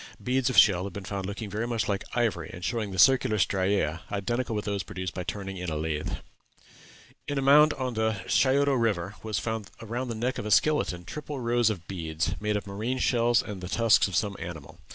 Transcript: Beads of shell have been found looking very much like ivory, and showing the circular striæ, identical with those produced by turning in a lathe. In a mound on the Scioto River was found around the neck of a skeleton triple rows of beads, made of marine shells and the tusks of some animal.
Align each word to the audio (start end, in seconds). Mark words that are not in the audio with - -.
Beads 0.19 0.49
of 0.49 0.57
shell 0.57 0.85
have 0.85 0.93
been 0.93 1.05
found 1.05 1.27
looking 1.27 1.47
very 1.47 1.67
much 1.67 1.87
like 1.87 2.03
ivory, 2.15 2.49
and 2.51 2.65
showing 2.65 2.89
the 2.89 2.97
circular 2.97 3.37
striæ, 3.37 3.99
identical 4.11 4.55
with 4.55 4.65
those 4.65 4.81
produced 4.81 5.13
by 5.13 5.23
turning 5.23 5.57
in 5.57 5.69
a 5.69 5.75
lathe. 5.75 6.13
In 7.27 7.37
a 7.37 7.41
mound 7.43 7.75
on 7.75 7.93
the 7.93 8.15
Scioto 8.27 8.73
River 8.73 9.13
was 9.21 9.37
found 9.37 9.69
around 9.79 10.07
the 10.07 10.15
neck 10.15 10.39
of 10.39 10.45
a 10.47 10.49
skeleton 10.49 11.05
triple 11.05 11.39
rows 11.39 11.69
of 11.69 11.87
beads, 11.87 12.33
made 12.39 12.57
of 12.57 12.65
marine 12.65 12.97
shells 12.97 13.43
and 13.43 13.61
the 13.61 13.69
tusks 13.69 14.07
of 14.07 14.15
some 14.15 14.35
animal. 14.39 14.79